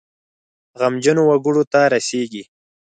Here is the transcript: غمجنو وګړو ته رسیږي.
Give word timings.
غمجنو 0.79 1.23
وګړو 1.27 1.63
ته 1.71 1.79
رسیږي. 1.93 2.43